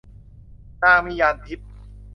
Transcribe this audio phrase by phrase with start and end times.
[0.81, 1.69] นางมีญาณทิพย์